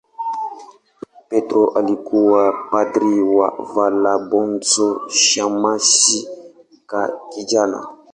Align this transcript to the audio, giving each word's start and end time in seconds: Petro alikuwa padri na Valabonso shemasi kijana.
Petro 1.29 1.69
alikuwa 1.77 2.53
padri 2.71 3.15
na 3.15 3.49
Valabonso 3.73 5.07
shemasi 5.09 6.27
kijana. 7.35 7.87